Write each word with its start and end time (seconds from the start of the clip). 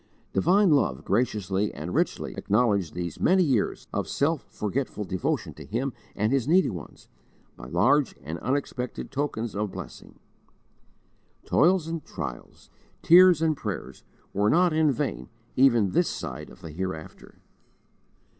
Divine 0.33 0.71
love 0.71 1.05
graciously 1.05 1.71
and 1.71 1.93
richly 1.93 2.33
acknowledged 2.33 2.95
these 2.95 3.19
many 3.19 3.43
years 3.43 3.85
of 3.93 4.07
self 4.07 4.41
forgetful 4.49 5.03
devotion 5.03 5.53
to 5.53 5.63
Him 5.63 5.93
and 6.15 6.31
His 6.33 6.47
needy 6.47 6.71
ones, 6.71 7.07
by 7.55 7.67
large 7.67 8.15
and 8.23 8.39
unexpected 8.39 9.11
tokens 9.11 9.55
of 9.55 9.71
blessing. 9.71 10.17
Toils 11.45 11.85
and 11.85 12.03
trials, 12.03 12.71
tears 13.03 13.43
and 13.43 13.55
prayers, 13.55 14.03
were 14.33 14.49
not 14.49 14.73
in 14.73 14.91
vain 14.91 15.29
even 15.55 15.91
this 15.91 16.09
side 16.09 16.49
of 16.49 16.61
the 16.61 16.71
Hereafter. 16.71 17.37